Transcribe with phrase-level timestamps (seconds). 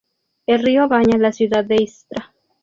[0.47, 2.33] El río baña la ciudad de Istra.